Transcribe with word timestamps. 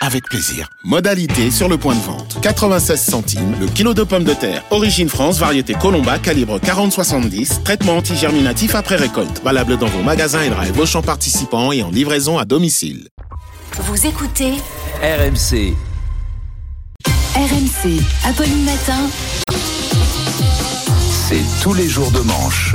avec 0.00 0.24
plaisir. 0.24 0.68
Modalité 0.82 1.50
sur 1.50 1.68
le 1.68 1.76
point 1.76 1.94
de 1.94 2.00
vente. 2.00 2.38
96 2.40 3.00
centimes 3.00 3.54
le 3.60 3.66
kilo 3.66 3.94
de 3.94 4.02
pommes 4.02 4.24
de 4.24 4.34
terre. 4.34 4.64
Origine 4.70 5.08
France, 5.08 5.38
variété 5.38 5.74
Colomba, 5.74 6.18
calibre 6.18 6.58
40-70. 6.58 7.62
Traitement 7.62 7.98
antigerminatif 7.98 8.74
après 8.74 8.96
récolte. 8.96 9.42
Valable 9.44 9.76
dans 9.76 9.86
vos 9.86 10.02
magasins 10.02 10.42
et 10.42 10.50
drive 10.50 10.78
Auchan 10.78 11.02
participants 11.02 11.72
et 11.72 11.82
en 11.82 11.90
livraison 11.90 12.38
à 12.38 12.44
domicile. 12.44 13.08
Vous 13.78 14.06
écoutez 14.06 14.54
RMC. 15.02 15.74
RMC, 17.34 18.02
Apolline 18.24 18.64
Matin. 18.64 19.08
C'est 21.28 21.62
tous 21.62 21.74
les 21.74 21.88
jours 21.88 22.10
de 22.10 22.20
manche. 22.20 22.74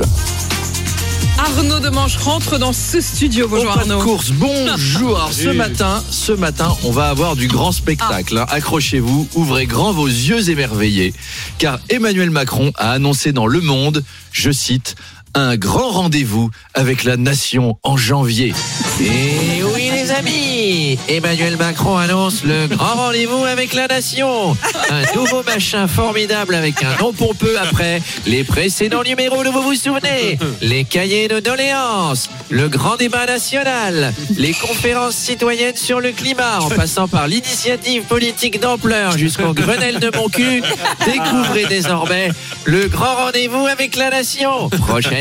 Arnaud 1.38 1.80
Demanche 1.80 2.16
rentre 2.16 2.58
dans 2.58 2.72
ce 2.72 3.00
studio. 3.00 3.46
Bonjour 3.48 3.66
Au 3.74 3.78
Arnaud. 3.78 4.00
course, 4.02 4.30
bonjour. 4.30 5.28
Ce 5.32 5.48
matin, 5.48 6.02
ce 6.10 6.32
matin, 6.32 6.74
on 6.84 6.90
va 6.90 7.08
avoir 7.10 7.36
du 7.36 7.46
grand 7.46 7.72
spectacle. 7.72 8.38
hein. 8.38 8.46
Accrochez-vous, 8.48 9.28
ouvrez 9.34 9.66
grand 9.66 9.92
vos 9.92 10.06
yeux 10.06 10.48
émerveillés, 10.50 11.12
car 11.58 11.78
Emmanuel 11.90 12.30
Macron 12.30 12.72
a 12.76 12.90
annoncé 12.92 13.32
dans 13.32 13.46
Le 13.46 13.60
Monde, 13.60 14.02
je 14.32 14.50
cite, 14.50 14.96
un 15.36 15.56
grand 15.56 15.90
rendez-vous 15.90 16.50
avec 16.72 17.04
la 17.04 17.18
nation 17.18 17.78
en 17.82 17.98
janvier. 17.98 18.54
Et 19.00 19.62
oui 19.62 19.90
les 19.92 20.10
amis, 20.10 20.98
Emmanuel 21.08 21.58
Macron 21.58 21.98
annonce 21.98 22.42
le 22.42 22.66
grand 22.68 22.94
rendez-vous 22.94 23.44
avec 23.44 23.74
la 23.74 23.86
nation. 23.86 24.56
Un 24.90 25.14
nouveau 25.14 25.42
machin 25.42 25.88
formidable 25.88 26.54
avec 26.54 26.82
un 26.82 26.96
nom 26.96 27.12
pompeux 27.12 27.58
après 27.60 28.00
les 28.26 28.44
précédents 28.44 29.02
numéros, 29.02 29.44
vous 29.44 29.60
vous 29.60 29.74
souvenez? 29.74 30.38
Les 30.62 30.84
cahiers 30.84 31.28
de 31.28 31.38
doléances, 31.38 32.30
le 32.48 32.68
grand 32.68 32.96
débat 32.96 33.26
national, 33.26 34.14
les 34.38 34.54
conférences 34.54 35.16
citoyennes 35.16 35.76
sur 35.76 36.00
le 36.00 36.12
climat, 36.12 36.60
en 36.60 36.70
passant 36.70 37.08
par 37.08 37.28
l'initiative 37.28 38.04
politique 38.04 38.58
d'ampleur 38.58 39.18
jusqu'au 39.18 39.52
Grenelle 39.52 40.00
de 40.00 40.10
mon 40.16 40.30
cul, 40.30 40.62
découvrez 41.04 41.66
désormais 41.66 42.30
le 42.64 42.88
grand 42.88 43.16
rendez-vous 43.16 43.66
avec 43.66 43.96
la 43.96 44.08
nation. 44.08 44.70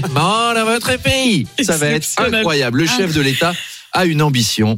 Prochainement 0.05 0.53
dans 0.53 0.65
votre 0.65 0.97
pays. 0.97 1.47
Ça 1.61 1.77
va 1.77 1.87
être 1.87 2.07
incroyable. 2.17 2.79
Le 2.79 2.87
chef 2.87 3.13
de 3.13 3.21
l'État 3.21 3.53
a 3.91 4.05
une 4.05 4.21
ambition 4.21 4.77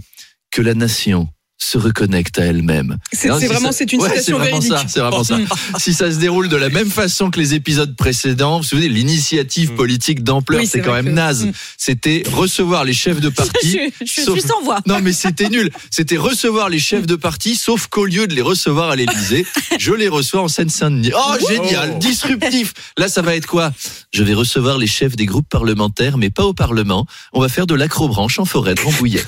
que 0.51 0.61
la 0.61 0.73
nation 0.73 1.27
se 1.59 1.77
reconnecte 1.77 2.37
à 2.39 2.45
elle-même. 2.45 2.97
C'est- 3.11 3.31
si 3.39 3.45
vraiment- 3.47 3.71
ça- 3.71 3.77
c'est 3.79 3.91
une 3.93 4.01
Ouais, 4.01 4.09
citation 4.09 4.37
c'est 4.37 4.43
vraiment 4.43 4.59
véridique. 4.59 4.71
ça, 4.73 4.85
C'est 4.87 4.99
vraiment 4.99 5.23
ça. 5.23 5.37
Si 5.79 5.93
ça 5.93 6.11
se 6.11 6.17
déroule 6.17 6.49
de 6.49 6.55
la 6.55 6.69
même 6.69 6.89
façon 6.89 7.31
que 7.31 7.39
les 7.39 7.53
épisodes 7.55 7.95
précédents, 7.95 8.57
vous 8.57 8.63
vous 8.63 8.63
souvenez, 8.69 8.89
l'initiative 8.89 9.73
politique 9.73 10.23
d'ampleur, 10.23 10.61
Oui, 10.61 10.67
c'est 10.67 10.81
quand 10.81 10.93
même 10.93 11.05
que- 11.05 11.09
naze. 11.11 11.45
Mm. 11.47 11.51
C'était 11.77 12.23
recevoir 12.31 12.83
les 12.85 12.93
chefs 12.93 13.19
de 13.19 13.29
parti. 13.41 13.79
Je, 14.01 14.05
je 14.05 14.21
sauf- 14.21 14.37
suis 14.39 14.47
sans 14.47 14.61
voix. 14.61 14.79
Non, 14.85 14.99
mais 15.01 15.13
c'était 15.13 15.49
nul. 15.49 15.71
C'était 15.89 16.17
recevoir 16.17 16.69
les 16.69 16.79
chefs 16.79 17.07
de 17.07 17.15
parti, 17.15 17.55
sauf 17.55 17.87
qu'au 17.87 18.05
lieu 18.05 18.27
de 18.27 18.35
les 18.35 18.41
recevoir 18.41 18.91
à 18.91 18.95
l'Élysée, 18.95 19.45
je 19.79 19.93
les 19.93 20.07
reçois 20.09 20.41
en 20.41 20.47
Seine-Saint-Denis. 20.47 21.11
Oh, 21.15 21.35
génial, 21.49 21.97
disruptif. 21.99 22.73
Là, 22.97 23.07
ça 23.09 23.21
va 23.21 23.35
être 23.35 23.47
quoi? 23.47 23.71
Je 24.13 24.23
vais 24.23 24.33
recevoir 24.35 24.77
les 24.77 24.87
chefs 24.87 25.15
des 25.15 25.25
groupes 25.25 25.49
parlementaires, 25.49 26.17
mais 26.17 26.29
pas 26.29 26.45
au 26.45 26.53
Parlement. 26.53 27.05
On 27.33 27.41
va 27.41 27.49
faire 27.49 27.65
de 27.67 27.73
l'acrobranche 27.75 28.39
en 28.39 28.45
forêt 28.45 28.75
de 28.75 28.81
Rambouillet. 28.81 29.23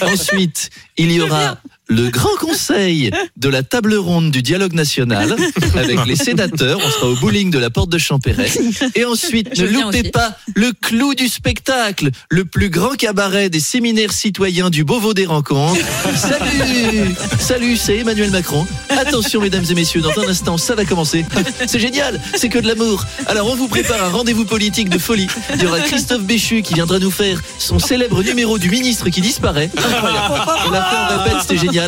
Ensuite, 0.00 0.70
il 0.96 1.10
y 1.12 1.20
aura 1.20 1.58
le 1.88 2.08
grand 2.10 2.34
conseil 2.40 3.10
de 3.36 3.48
la 3.48 3.62
table 3.62 3.94
ronde 3.94 4.30
du 4.30 4.40
dialogue 4.42 4.72
national 4.72 5.36
avec 5.76 6.06
les 6.06 6.16
sénateurs. 6.16 6.78
On 6.82 6.90
sera 6.90 7.08
au 7.08 7.16
bowling 7.16 7.50
de 7.50 7.58
la 7.58 7.70
porte 7.70 7.90
de 7.90 7.98
Champéret. 7.98 8.50
Et 8.94 9.04
ensuite, 9.04 9.50
Je 9.54 9.64
ne 9.64 9.70
loupez 9.72 10.00
aussi. 10.00 10.10
pas 10.10 10.36
le 10.54 10.72
clou 10.72 11.14
du 11.14 11.28
spectacle, 11.28 12.10
le 12.30 12.44
plus 12.44 12.70
grand 12.70 12.94
cabaret 12.96 13.50
des 13.50 13.60
séminaires 13.60 14.12
citoyens 14.12 14.70
du 14.70 14.84
Beauvau 14.84 15.12
des 15.12 15.26
rencontres. 15.26 15.80
Salut 16.16 17.14
Salut, 17.38 17.76
c'est 17.76 17.98
Emmanuel 17.98 18.30
Macron. 18.30 18.66
Attention, 18.88 19.40
mesdames 19.40 19.64
et 19.68 19.74
messieurs, 19.74 20.00
dans 20.00 20.18
un 20.18 20.28
instant, 20.28 20.56
ça 20.56 20.74
va 20.74 20.84
commencer. 20.84 21.24
C'est 21.66 21.80
génial, 21.80 22.20
c'est 22.36 22.48
que 22.48 22.58
de 22.58 22.68
l'amour. 22.68 23.04
Alors, 23.26 23.48
on 23.50 23.54
vous 23.56 23.68
prépare 23.68 24.02
un 24.04 24.08
rendez-vous 24.10 24.44
politique 24.44 24.88
de 24.88 24.98
folie. 24.98 25.26
Il 25.54 25.62
y 25.62 25.66
aura 25.66 25.80
Christophe 25.80 26.22
Béchu 26.22 26.62
qui 26.62 26.74
viendra 26.74 26.98
nous 26.98 27.10
faire 27.10 27.40
son 27.58 27.78
célèbre 27.78 28.22
numéro 28.22 28.58
du 28.58 28.70
ministre 28.70 29.08
qui 29.10 29.20
disparaît. 29.20 29.70
Incroyable. 29.76 30.34
On 30.66 30.70
l'a 30.70 30.82
fait, 30.84 31.14
répète, 31.16 31.42
c'était 31.42 31.56
génial. 31.58 31.81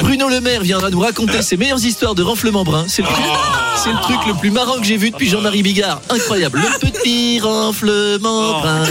Bruno 0.00 0.28
Le 0.28 0.40
Maire 0.40 0.62
viendra 0.62 0.90
nous 0.90 1.00
raconter 1.00 1.42
ses 1.42 1.56
meilleures 1.56 1.84
histoires 1.84 2.14
de 2.14 2.22
renflement 2.22 2.64
brun. 2.64 2.86
C'est 2.88 3.02
le, 3.02 3.08
truc- 3.08 3.24
le 3.86 4.00
truc 4.00 4.26
le 4.26 4.34
plus 4.34 4.50
marrant 4.50 4.78
que 4.78 4.84
j'ai 4.84 4.96
vu 4.96 5.10
depuis 5.10 5.28
Jean-Marie 5.28 5.62
Bigard. 5.62 6.00
Incroyable. 6.10 6.60
Le 6.62 6.78
petit 6.90 7.40
renflement 7.40 8.60
brun 8.60 8.84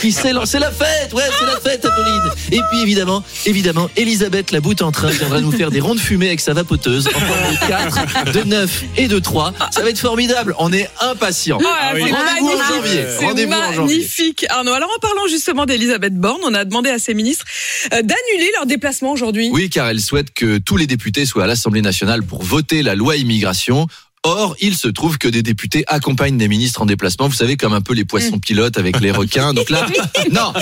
qui 0.00 0.12
s'élance. 0.12 0.50
C'est 0.50 0.58
la 0.58 0.70
fête, 0.70 1.12
ouais, 1.14 1.22
c'est 1.38 1.46
la 1.46 1.60
fête, 1.60 1.84
Apolline. 1.84 2.22
Et 2.50 2.60
puis 2.70 2.80
évidemment, 2.82 3.22
évidemment, 3.46 3.88
Elisabeth 3.96 4.50
la 4.50 4.60
boute 4.60 4.82
en 4.82 4.92
train 4.92 5.08
viendra 5.10 5.40
nous 5.40 5.52
faire 5.52 5.70
des 5.70 5.80
rondes 5.80 5.98
fumées 6.00 6.26
avec 6.28 6.40
sa 6.40 6.52
vapoteuse 6.54 7.08
en 7.08 7.52
de 7.52 7.68
4, 7.68 8.32
de 8.32 8.42
9 8.42 8.82
et 8.96 9.08
de 9.08 9.18
3. 9.18 9.52
Ça 9.70 9.82
va 9.82 9.90
être 9.90 9.98
formidable. 9.98 10.54
On 10.58 10.72
est 10.72 10.88
impatients. 11.00 11.58
Ah, 11.64 11.92
c'est 11.94 12.00
Rendez-vous 12.02 12.14
en 12.16 12.24
magnifique. 12.24 12.74
janvier. 12.74 13.04
C'est 13.18 13.24
Rendez-vous 13.26 13.52
en 13.52 13.72
janvier. 13.72 13.96
magnifique, 13.96 14.46
Arnaud. 14.50 14.72
Alors, 14.72 14.90
en 14.94 14.98
parlant 15.00 15.26
justement 15.28 15.66
d'Elisabeth 15.66 16.14
Borne, 16.16 16.40
on 16.44 16.54
a 16.54 16.64
demandé 16.64 16.90
à 16.90 16.98
ses 16.98 17.14
ministres 17.14 17.44
euh, 17.92 18.02
d'annuler 18.02 18.50
leur 18.56 18.66
déplacement 18.66 19.12
aujourd'hui. 19.12 19.50
Oui, 19.52 19.70
car 19.70 19.91
elle 19.92 20.00
souhaite 20.00 20.32
que 20.32 20.56
tous 20.56 20.78
les 20.78 20.86
députés 20.86 21.26
soient 21.26 21.44
à 21.44 21.46
l'Assemblée 21.46 21.82
nationale 21.82 22.22
pour 22.22 22.42
voter 22.42 22.82
la 22.82 22.94
loi 22.94 23.16
immigration. 23.16 23.86
Or, 24.24 24.54
il 24.60 24.74
se 24.76 24.88
trouve 24.88 25.18
que 25.18 25.28
des 25.28 25.42
députés 25.42 25.84
accompagnent 25.88 26.38
des 26.38 26.46
ministres 26.48 26.80
en 26.80 26.86
déplacement, 26.86 27.28
vous 27.28 27.34
savez, 27.34 27.56
comme 27.58 27.72
un 27.74 27.80
peu 27.82 27.92
les 27.92 28.04
poissons 28.06 28.38
pilotes 28.38 28.78
avec 28.78 29.00
les 29.00 29.10
requins. 29.10 29.52
Donc 29.52 29.68
là, 29.68 29.84
non, 30.32 30.52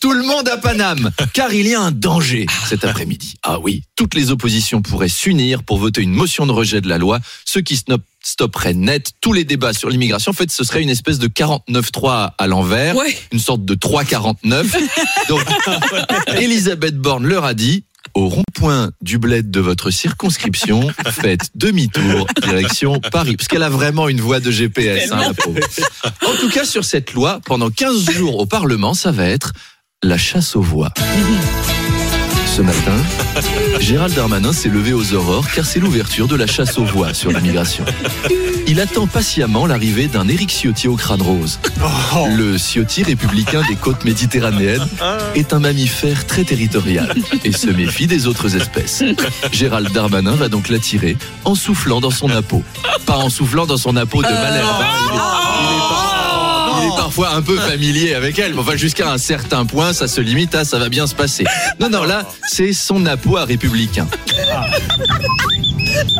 tout 0.00 0.12
le 0.14 0.22
monde 0.24 0.48
à 0.48 0.56
Paname, 0.56 1.10
car 1.34 1.52
il 1.52 1.68
y 1.68 1.74
a 1.74 1.80
un 1.80 1.92
danger 1.92 2.46
cet 2.66 2.84
après-midi. 2.84 3.34
Ah 3.44 3.60
oui, 3.60 3.82
toutes 3.96 4.14
les 4.14 4.30
oppositions 4.30 4.80
pourraient 4.82 5.10
s'unir 5.10 5.62
pour 5.62 5.78
voter 5.78 6.00
une 6.00 6.12
motion 6.12 6.44
de 6.46 6.52
rejet 6.52 6.80
de 6.80 6.88
la 6.88 6.96
loi, 6.98 7.20
ce 7.44 7.58
qui 7.60 7.78
stopperait 8.22 8.72
net 8.74 9.12
tous 9.20 9.34
les 9.34 9.44
débats 9.44 9.74
sur 9.74 9.90
l'immigration. 9.90 10.30
En 10.30 10.34
fait, 10.34 10.50
ce 10.50 10.64
serait 10.64 10.82
une 10.82 10.88
espèce 10.90 11.18
de 11.18 11.28
49-3 11.28 12.30
à 12.38 12.46
l'envers, 12.46 12.96
Ouais. 12.96 13.14
une 13.30 13.38
sorte 13.40 13.64
de 13.64 13.74
3-49. 13.74 14.74
Donc, 15.28 15.42
Elisabeth 16.40 16.96
Borne 16.96 17.26
leur 17.26 17.44
a 17.44 17.52
dit 17.52 17.84
au 18.14 18.28
rond-point 18.28 18.90
du 19.00 19.18
bled 19.18 19.50
de 19.50 19.60
votre 19.60 19.90
circonscription, 19.90 20.88
faites 21.06 21.50
demi-tour, 21.54 22.26
direction 22.42 23.00
Paris. 23.10 23.36
Parce 23.36 23.48
qu'elle 23.48 23.62
a 23.62 23.70
vraiment 23.70 24.08
une 24.08 24.20
voix 24.20 24.40
de 24.40 24.50
GPS, 24.50 25.12
hein, 25.12 25.20
la 25.20 25.34
pauvre. 25.34 25.60
En 26.26 26.34
tout 26.40 26.50
cas, 26.50 26.64
sur 26.64 26.84
cette 26.84 27.12
loi, 27.12 27.40
pendant 27.44 27.70
15 27.70 28.10
jours 28.10 28.38
au 28.38 28.46
Parlement, 28.46 28.94
ça 28.94 29.10
va 29.10 29.26
être 29.26 29.52
la 30.02 30.18
chasse 30.18 30.56
aux 30.56 30.62
voix. 30.62 30.92
Ce 32.54 32.60
matin, 32.60 32.96
Gérald 33.80 34.14
Darmanin 34.14 34.52
s'est 34.52 34.68
levé 34.68 34.92
aux 34.92 35.14
aurores 35.14 35.46
car 35.54 35.64
c'est 35.64 35.80
l'ouverture 35.80 36.28
de 36.28 36.36
la 36.36 36.46
chasse 36.46 36.76
aux 36.78 36.84
voix 36.84 37.14
sur 37.14 37.30
l'immigration. 37.32 37.84
Il 38.66 38.78
attend 38.80 39.06
patiemment 39.06 39.66
l'arrivée 39.66 40.06
d'un 40.06 40.28
Éric 40.28 40.50
Ciotti 40.50 40.86
au 40.86 40.96
crâne 40.96 41.22
rose. 41.22 41.58
Le 42.36 42.58
Ciotti 42.58 43.02
républicain 43.04 43.62
des 43.68 43.76
côtes 43.76 44.04
méditerranéennes 44.04 44.86
est 45.34 45.52
un 45.54 45.60
mammifère 45.60 46.26
très 46.26 46.44
territorial 46.44 47.14
et 47.42 47.52
se 47.52 47.68
méfie 47.70 48.06
des 48.06 48.26
autres 48.26 48.54
espèces. 48.56 49.02
Gérald 49.50 49.90
Darmanin 49.92 50.34
va 50.34 50.48
donc 50.48 50.68
l'attirer 50.68 51.16
en 51.44 51.54
soufflant 51.54 52.00
dans 52.00 52.10
son 52.10 52.28
napeau. 52.28 52.62
Pas 53.06 53.16
en 53.16 53.30
soufflant 53.30 53.66
dans 53.66 53.78
son 53.78 53.94
napeau 53.94 54.22
de 54.22 54.28
Malherbe. 54.28 54.84
Il 55.10 55.14
est- 55.14 55.14
il 55.14 55.16
est 55.16 55.18
par- 55.18 55.42
il 55.62 55.76
est 55.76 55.88
parfois 57.12 57.36
un 57.36 57.42
peu 57.42 57.58
familier 57.58 58.14
avec 58.14 58.38
elle, 58.38 58.54
mais 58.54 58.60
enfin 58.60 58.74
jusqu'à 58.74 59.12
un 59.12 59.18
certain 59.18 59.66
point, 59.66 59.92
ça 59.92 60.08
se 60.08 60.22
limite 60.22 60.54
à 60.54 60.64
ça 60.64 60.78
va 60.78 60.88
bien 60.88 61.06
se 61.06 61.14
passer. 61.14 61.44
Non, 61.78 61.90
non, 61.90 62.04
là, 62.04 62.26
c'est 62.48 62.72
son 62.72 63.00
napeau 63.00 63.36
à 63.36 63.44
républicain. 63.44 64.08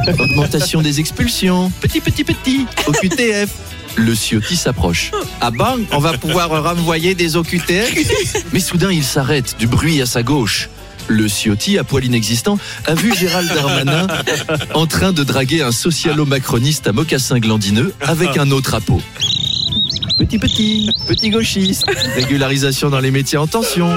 Augmentation 0.07 0.83
des 0.83 1.01
expulsions. 1.01 1.73
Petit, 1.81 2.03
petit, 2.03 2.25
petit. 2.25 2.67
Au 2.87 2.93
QTF. 2.93 3.49
Le 3.97 4.15
Ciotti 4.15 4.55
s'approche. 4.55 5.13
Ah 5.41 5.51
bang, 5.51 5.81
on 5.93 5.99
va 5.99 6.13
pouvoir 6.19 6.51
renvoyer 6.51 7.15
des 7.15 7.37
OQTF 7.37 8.45
Mais 8.53 8.61
soudain, 8.61 8.93
il 8.93 9.05
s'arrête, 9.05 9.57
du 9.59 9.67
bruit 9.67 10.03
à 10.03 10.05
sa 10.05 10.23
gauche. 10.23 10.69
Le 11.09 11.27
Ciotti, 11.27 11.79
à 11.79 11.85
poil 11.85 12.05
inexistant, 12.05 12.59
a 12.85 12.95
vu 12.95 13.15
Gérald 13.17 13.49
Darmanin 13.49 14.09
en 14.75 14.87
train 14.87 15.13
de 15.13 15.25
draguer 15.25 15.63
un 15.63 15.73
socialo-macroniste 15.73 16.87
à 16.87 16.93
mocassin 16.93 17.39
glandineux 17.39 17.95
avec 18.03 18.37
un 18.37 18.51
autre 18.51 18.79
peau. 18.81 19.01
Petit 20.23 20.39
petit, 20.39 20.91
petit 21.09 21.31
gauchiste, 21.31 21.85
régularisation 22.15 22.91
dans 22.91 23.01
les 23.01 23.11
métiers 23.11 23.39
en 23.39 23.49
tension. 23.49 23.97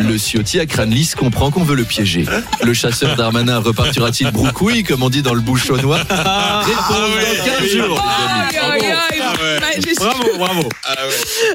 Le 0.00 0.16
Ciotti 0.16 0.58
à 0.58 0.64
crâne 0.64 0.90
lisse 0.90 1.14
comprend 1.14 1.50
qu'on 1.50 1.62
veut 1.62 1.76
le 1.76 1.84
piéger. 1.84 2.24
Le 2.64 2.72
chasseur 2.72 3.16
Darmanin 3.16 3.58
repartira-t-il 3.58 4.30
broucouille, 4.30 4.82
comme 4.82 5.02
on 5.02 5.10
dit 5.10 5.20
dans 5.20 5.34
le 5.34 5.42
bouchonnois? 5.42 5.98
Réponse 5.98 6.88
dans 6.88 7.44
15 7.60 7.68
jours, 7.70 8.02
les 8.50 8.58
amis. 8.58 8.72
Aïe, 8.72 8.92
aïe, 9.12 9.62
aïe. 9.62 9.80
j'ai- 9.84 9.94
Bravo, 10.38 10.62
bravo. 10.62 10.68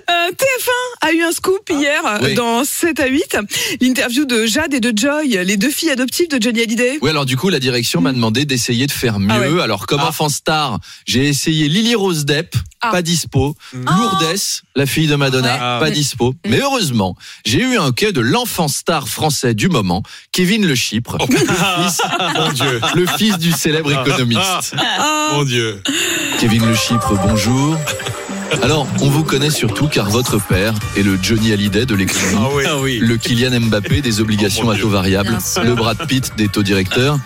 Euh, 0.10 0.32
TF1 0.32 1.08
a 1.08 1.12
eu 1.14 1.24
un 1.24 1.32
scoop 1.32 1.70
hier 1.70 2.02
euh, 2.06 2.20
Oui. 2.22 2.34
dans 2.36 2.64
7 2.64 3.00
à 3.00 3.08
8. 3.08 3.38
L'interview 3.82 4.26
de 4.26 4.46
Jade 4.46 4.74
et 4.74 4.80
de 4.80 4.92
Joy, 4.98 5.40
les 5.46 5.58
deux 5.58 5.70
filles 5.70 5.92
adoptives 5.92 6.28
de 6.30 6.42
Johnny 6.42 6.62
Hallyday. 6.62 7.00
Oui, 7.02 7.10
alors 7.10 7.26
du 7.26 7.38
coup, 7.38 7.50
la 7.50 7.60
direction 7.60 8.02
m'a 8.02 8.12
demandé 8.12 8.46
d'essayer 8.46 8.86
de 8.88 8.92
faire 8.92 9.20
mieux. 9.20 9.30
Ah 9.32 9.40
ouais. 9.40 9.62
Alors, 9.62 9.88
comme 9.88 10.02
enfant 10.02 10.30
star, 10.30 10.80
j'ai 11.06 11.28
essayé 11.28 11.68
Lily 11.70 11.96
Rose 11.96 12.26
Depp, 12.26 12.56
Ah. 12.82 12.92
pas 12.92 13.02
dispo. 13.02 13.56
Lourdes, 13.74 14.36
la 14.76 14.86
fille 14.86 15.08
de 15.08 15.16
Madonna, 15.16 15.58
Ah. 15.60 15.80
pas 15.80 15.90
dispo. 15.90 16.36
Mais 16.46 16.60
heureusement, 16.60 17.16
j'ai 17.46 17.60
eu 17.62 17.78
un 17.78 17.92
quai 17.94 18.12
de 18.12 18.20
l'enfant 18.20 18.68
star 18.68 19.08
français 19.08 19.54
du 19.54 19.70
moment, 19.70 20.04
Kevin 20.34 20.66
Le 20.68 20.76
Chypre, 20.76 21.18
Oh, 21.22 21.26
Mon 22.36 22.52
Dieu. 22.52 22.82
le 22.96 23.06
fils 23.06 23.38
du 23.38 23.52
célèbre 23.54 23.92
économiste. 24.02 24.74
Ah, 24.78 25.30
Mon 25.34 25.44
Dieu. 25.46 25.82
Kevin 26.40 26.66
Le 26.66 26.76
Chypre, 26.76 27.14
bonjour. 27.26 27.78
Alors, 28.62 28.88
on 29.02 29.10
vous 29.10 29.24
connaît 29.24 29.50
surtout 29.50 29.88
car 29.88 30.10
votre 30.10 30.38
père 30.40 30.74
est 30.96 31.02
le 31.04 31.18
Johnny 31.22 31.52
Hallyday 31.52 31.86
de 31.86 31.96
l'économie. 31.96 32.36
Ah 32.38 32.50
oui. 32.54 32.64
Ah 32.68 32.78
oui. 32.80 33.00
Le 33.00 33.18
Kylian 33.18 33.60
Mbappé 33.60 34.02
des 34.02 34.22
obligations 34.22 34.66
Oh 34.68 34.72
à 34.72 34.78
taux 34.78 34.90
variables, 34.90 35.38
le 35.64 35.74
Brad 35.76 36.06
Pitt 36.08 36.32
des 36.38 36.48
taux 36.48 36.64
directeurs, 36.64 37.18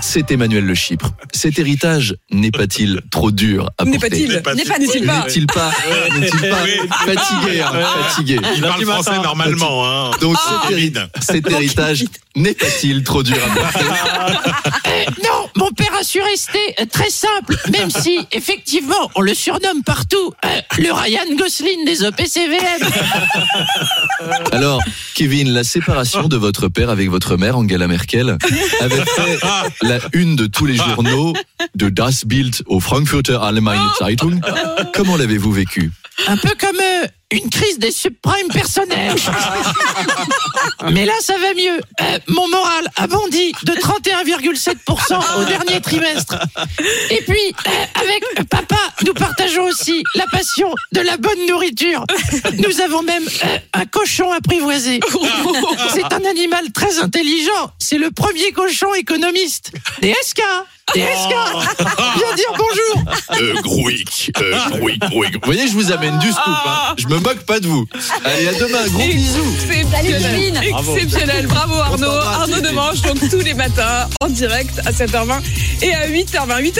c'est 0.00 0.30
Emmanuel 0.30 0.64
Le 0.64 0.74
Chypre. 0.74 1.10
Cet 1.32 1.58
héritage 1.58 2.16
n'est 2.32 2.50
pas-il 2.50 3.00
trop 3.10 3.30
dur 3.30 3.70
à 3.78 3.84
N'est 3.84 3.92
porter 3.98 4.10
pas-il 4.10 4.42
pas-t-il 4.42 4.68
N'est-il 4.68 5.06
pas 5.06 5.24
N'est-il 5.26 5.46
pas, 5.46 5.70
n'est-il 6.18 6.40
pas 6.50 6.64
fatigué, 7.14 7.60
hein, 7.60 7.72
fatigué 8.08 8.40
Il 8.56 8.62
parle 8.62 8.84
français 8.84 9.18
normalement. 9.22 9.86
Hein. 9.86 10.10
Donc 10.20 10.36
Ah. 10.40 10.62
cet, 10.68 10.76
héri- 10.78 10.92
cet 11.20 11.50
héritage 11.50 12.04
pas-il 12.34 13.02
trop 13.02 13.22
dur 13.22 13.36
à 13.36 14.32
Non, 15.24 15.48
mon 15.56 15.70
père 15.70 15.92
a 15.98 16.04
su 16.04 16.20
rester 16.20 16.58
euh, 16.80 16.84
très 16.90 17.10
simple, 17.10 17.56
même 17.72 17.90
si, 17.90 18.26
effectivement, 18.32 19.10
on 19.14 19.20
le 19.20 19.34
surnomme 19.34 19.82
partout 19.84 20.32
euh, 20.44 20.60
le 20.78 20.92
Ryan 20.92 21.36
Gosling 21.36 21.84
des 21.84 22.04
OPCVM. 22.04 22.88
Alors, 24.52 24.82
Kevin, 25.14 25.52
la 25.52 25.64
séparation 25.64 26.28
de 26.28 26.36
votre 26.36 26.68
père 26.68 26.90
avec 26.90 27.08
votre 27.08 27.36
mère, 27.36 27.58
Angela 27.58 27.88
Merkel, 27.88 28.36
avait 28.80 29.04
fait 29.04 29.38
la 29.82 29.98
une 30.12 30.36
de 30.36 30.46
tous 30.46 30.66
les 30.66 30.76
journaux 30.76 31.34
de 31.74 31.88
Das 31.88 32.24
Bild 32.24 32.56
au 32.66 32.80
Frankfurter 32.80 33.38
Allgemeine 33.42 33.80
Zeitung. 33.98 34.40
Comment 34.92 35.16
l'avez-vous 35.16 35.52
vécu? 35.52 35.90
Un 36.26 36.36
peu 36.36 36.50
comme 36.58 36.76
euh, 36.80 37.06
une 37.30 37.48
crise 37.48 37.78
des 37.78 37.92
subprimes 37.92 38.48
personnels. 38.52 39.16
Mais 40.92 41.04
là, 41.04 41.12
ça 41.20 41.36
va 41.38 41.54
mieux. 41.54 41.80
Euh, 42.00 42.18
mon 42.28 42.48
moral 42.48 42.88
a 42.96 43.06
bondi 43.06 43.52
de 43.64 43.72
31,7% 43.72 45.40
au 45.40 45.44
dernier 45.44 45.80
trimestre. 45.80 46.36
Et 47.10 47.22
puis, 47.22 47.54
euh, 47.66 47.84
avec 47.94 48.48
papa, 48.48 48.76
nous 49.06 49.14
partageons 49.14 49.64
aussi 49.64 50.02
la 50.14 50.26
passion 50.26 50.74
de 50.92 51.00
la 51.00 51.16
bonne 51.16 51.46
nourriture. 51.48 52.04
Nous 52.58 52.80
avons 52.80 53.02
même 53.02 53.24
euh, 53.44 53.58
un 53.74 53.86
cochon 53.86 54.32
apprivoisé. 54.32 55.00
C'est 55.94 56.12
un 56.12 56.24
animal 56.24 56.72
très 56.72 56.98
intelligent. 56.98 57.72
C'est 57.78 57.98
le 57.98 58.10
premier 58.10 58.52
cochon 58.52 58.92
économiste. 58.94 59.72
DSK 60.02 60.42
DSK 60.94 61.34
Viens 62.16 62.34
dire 62.36 62.52
bonjour 62.56 63.04
Euh, 63.40 63.60
Grouic, 63.62 64.32
euh, 64.40 64.52
Grouic, 64.70 64.98
Grouic. 64.98 65.32
Vous 65.34 65.40
voyez, 65.44 65.68
je 65.68 65.72
vous 65.72 65.92
amène 65.92 66.18
du 66.18 66.30
scoop. 66.30 66.44
Hein. 66.66 66.94
Je 66.98 67.06
me 67.06 67.18
moque 67.18 67.40
pas 67.46 67.60
de 67.60 67.66
vous. 67.66 67.86
Allez, 68.24 68.48
à 68.48 68.52
demain. 68.54 68.86
Gros 68.88 69.06
bisous. 69.06 69.54
Exceptionnel. 69.70 70.62
Bravo. 70.70 70.96
Exceptionnel. 70.96 71.46
Bravo 71.46 71.74
Arnaud. 71.74 72.06
Arnaud. 72.10 72.60
Demange, 72.60 73.00
donc 73.02 73.18
tous 73.30 73.38
les 73.40 73.54
matins 73.54 74.08
en 74.20 74.28
direct 74.28 74.80
à 74.84 74.90
7h20 74.92 75.40
et 75.82 75.94
à 75.94 76.08
8h20. 76.08 76.60